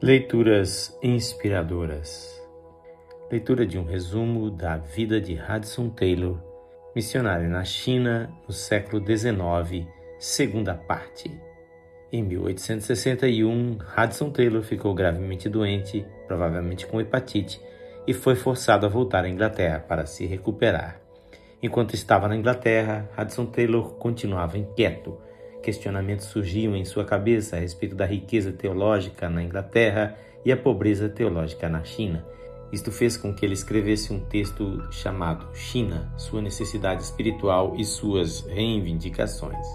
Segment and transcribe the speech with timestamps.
[0.00, 2.40] Leituras inspiradoras.
[3.28, 6.38] Leitura de um resumo da vida de Hudson Taylor,
[6.94, 9.88] missionário na China no século XIX,
[10.20, 11.36] segunda parte.
[12.12, 17.60] Em 1861, Hudson Taylor ficou gravemente doente, provavelmente com hepatite,
[18.06, 21.00] e foi forçado a voltar à Inglaterra para se recuperar.
[21.60, 25.18] Enquanto estava na Inglaterra, Hudson Taylor continuava inquieto
[25.62, 31.08] Questionamentos surgiam em sua cabeça a respeito da riqueza teológica na Inglaterra e a pobreza
[31.08, 32.24] teológica na China.
[32.72, 38.40] Isto fez com que ele escrevesse um texto chamado China, sua necessidade espiritual e suas
[38.46, 39.66] reivindicações.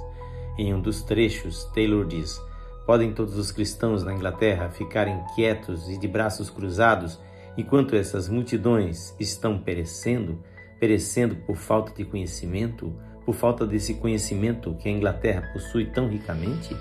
[0.58, 2.40] Em um dos trechos, Taylor diz:
[2.86, 7.20] Podem todos os cristãos na Inglaterra ficarem quietos e de braços cruzados
[7.58, 10.40] enquanto essas multidões estão perecendo,
[10.80, 12.94] perecendo por falta de conhecimento?
[13.26, 16.76] Por falta desse conhecimento que a Inglaterra possui tão ricamente?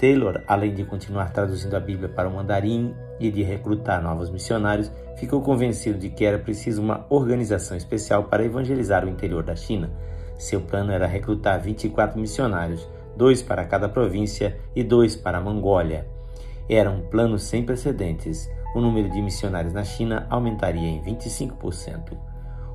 [0.00, 4.90] Taylor, além de continuar traduzindo a Bíblia para o mandarim e de recrutar novos missionários,
[5.18, 9.90] ficou convencido de que era preciso uma organização especial para evangelizar o interior da China.
[10.38, 16.06] Seu plano era recrutar 24 missionários, dois para cada província e dois para a Mongólia.
[16.66, 18.48] Era um plano sem precedentes.
[18.74, 22.29] O número de missionários na China aumentaria em 25%.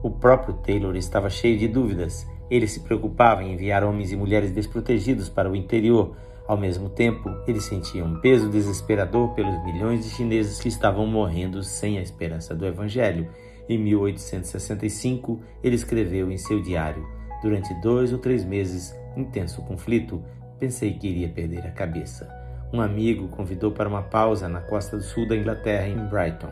[0.05, 2.27] O próprio Taylor estava cheio de dúvidas.
[2.47, 6.15] Ele se preocupava em enviar homens e mulheres desprotegidos para o interior.
[6.47, 11.63] Ao mesmo tempo, ele sentia um peso desesperador pelos milhões de chineses que estavam morrendo
[11.63, 13.27] sem a esperança do Evangelho.
[13.67, 17.03] Em 1865, ele escreveu em seu diário:
[17.41, 20.21] Durante dois ou três meses, intenso conflito,
[20.59, 22.29] pensei que iria perder a cabeça.
[22.71, 26.51] Um amigo convidou para uma pausa na costa do sul da Inglaterra, em Brighton,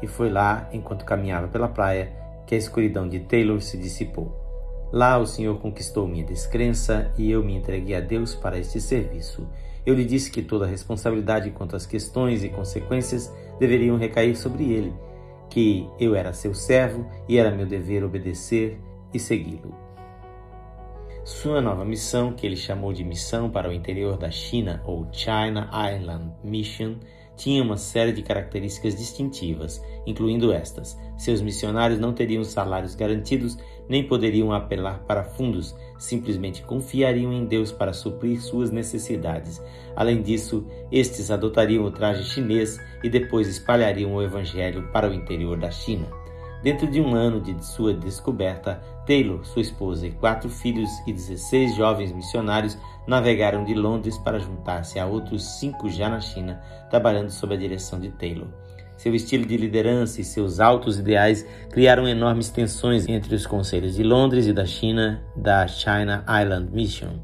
[0.00, 4.44] e foi lá, enquanto caminhava pela praia, que a escuridão de Taylor se dissipou.
[4.92, 9.46] Lá o Senhor conquistou minha descrença e eu me entreguei a Deus para este serviço.
[9.84, 14.72] Eu lhe disse que toda a responsabilidade quanto às questões e consequências deveriam recair sobre
[14.72, 14.94] ele,
[15.50, 18.78] que eu era seu servo e era meu dever obedecer
[19.12, 19.74] e segui-lo.
[21.24, 25.70] Sua nova missão, que ele chamou de Missão para o Interior da China ou China
[25.94, 26.96] Island Mission,
[27.36, 33.56] tinha uma série de características distintivas, incluindo estas: seus missionários não teriam salários garantidos
[33.88, 39.62] nem poderiam apelar para fundos, simplesmente confiariam em Deus para suprir suas necessidades.
[39.94, 45.58] Além disso, estes adotariam o traje chinês e depois espalhariam o evangelho para o interior
[45.58, 46.23] da China.
[46.64, 51.76] Dentro de um ano de sua descoberta, Taylor, sua esposa e quatro filhos e 16
[51.76, 56.58] jovens missionários navegaram de Londres para juntar-se a outros cinco já na China,
[56.88, 58.48] trabalhando sob a direção de Taylor.
[58.96, 64.02] Seu estilo de liderança e seus altos ideais criaram enormes tensões entre os conselhos de
[64.02, 67.18] Londres e da China da China Island Mission.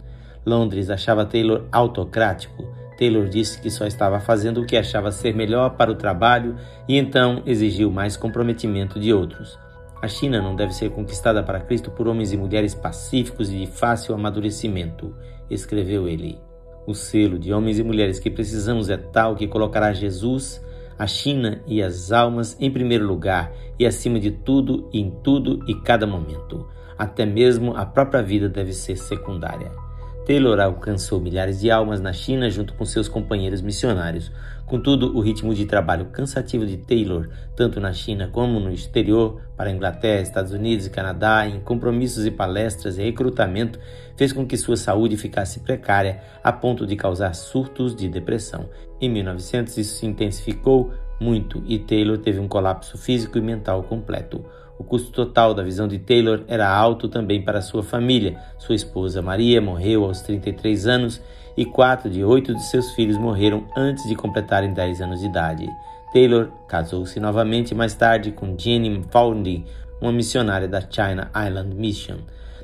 [0.45, 2.69] Londres achava Taylor autocrático,
[3.00, 6.56] Taylor disse que só estava fazendo o que achava ser melhor para o trabalho
[6.87, 9.59] e então exigiu mais comprometimento de outros.
[10.03, 13.66] A China não deve ser conquistada para Cristo por homens e mulheres pacíficos e de
[13.66, 15.16] fácil amadurecimento,
[15.49, 16.39] escreveu ele.
[16.87, 20.62] O selo de homens e mulheres que precisamos é tal que colocará Jesus,
[20.99, 25.75] a China e as almas em primeiro lugar e acima de tudo, em tudo e
[25.75, 26.69] cada momento.
[26.99, 29.90] Até mesmo a própria vida deve ser secundária.
[30.26, 34.31] Taylor alcançou milhares de almas na China junto com seus companheiros missionários.
[34.66, 39.70] Contudo, o ritmo de trabalho cansativo de Taylor, tanto na China como no exterior, para
[39.70, 43.80] Inglaterra, Estados Unidos e Canadá, em compromissos e palestras e recrutamento,
[44.16, 48.69] fez com que sua saúde ficasse precária a ponto de causar surtos de depressão.
[49.00, 54.44] Em 1900, isso se intensificou muito e Taylor teve um colapso físico e mental completo.
[54.78, 58.38] O custo total da visão de Taylor era alto também para sua família.
[58.56, 61.20] Sua esposa Maria morreu aos 33 anos
[61.54, 65.69] e quatro de oito de seus filhos morreram antes de completarem 10 anos de idade.
[66.12, 69.66] Taylor casou-se novamente mais tarde com Jenny Founding,
[70.00, 72.16] uma missionária da China Island Mission.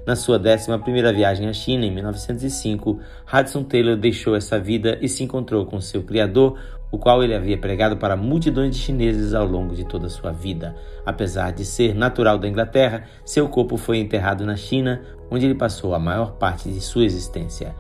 [0.06, 3.00] Na sua 11 primeira viagem à China, em 1905,
[3.32, 6.58] Hudson Taylor deixou essa vida e se encontrou com seu criador,
[6.96, 10.32] o qual ele havia pregado para multidões de chineses ao longo de toda a sua
[10.32, 10.74] vida.
[11.04, 15.94] Apesar de ser natural da Inglaterra, seu corpo foi enterrado na China, onde ele passou
[15.94, 17.74] a maior parte de sua existência.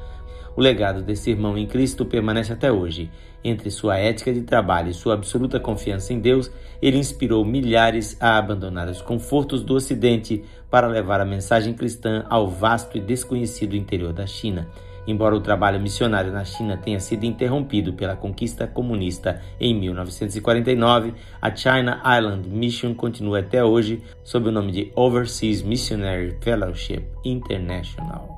[0.54, 3.10] O legado desse irmão em Cristo permanece até hoje.
[3.42, 6.50] Entre sua ética de trabalho e sua absoluta confiança em Deus,
[6.82, 12.48] ele inspirou milhares a abandonar os confortos do Ocidente para levar a mensagem cristã ao
[12.48, 14.68] vasto e desconhecido interior da China.
[15.06, 21.54] Embora o trabalho missionário na China tenha sido interrompido pela conquista comunista em 1949, a
[21.54, 28.36] China Island Mission continua até hoje sob o nome de Overseas Missionary Fellowship International.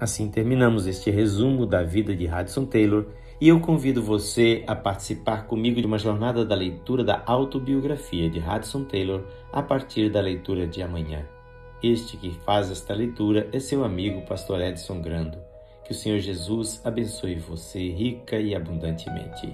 [0.00, 3.06] Assim terminamos este resumo da vida de Hudson Taylor
[3.40, 8.40] e eu convido você a participar comigo de uma jornada da leitura da autobiografia de
[8.40, 9.22] Hudson Taylor
[9.52, 11.24] a partir da leitura de amanhã.
[11.82, 15.38] Este que faz esta leitura é seu amigo Pastor Edson Grando.
[15.84, 19.52] Que o Senhor Jesus abençoe você rica e abundantemente.